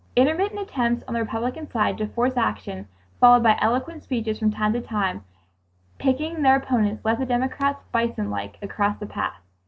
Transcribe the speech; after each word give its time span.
Intermittent 0.15 0.59
attempts 0.59 1.03
on 1.07 1.13
the 1.13 1.19
Republican 1.19 1.69
side 1.69 1.95
to 1.99 2.07
force 2.07 2.35
action, 2.35 2.87
followed 3.19 3.43
by 3.43 3.55
eloquent 3.61 4.01
speeches 4.01 4.39
from 4.39 4.49
time 4.49 4.73
to 4.73 4.81
time, 4.81 5.23
piquing 5.99 6.41
their 6.41 6.55
opponents, 6.55 7.05
left 7.05 7.19
the 7.19 7.25
Democrats 7.27 7.83
bison 7.91 8.31
like 8.31 8.57
across 8.63 8.97
the 8.97 9.05
path. 9.05 9.39